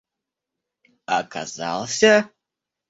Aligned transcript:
оказался 1.15 2.13